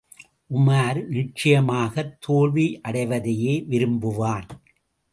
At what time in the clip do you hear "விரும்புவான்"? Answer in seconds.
3.69-4.47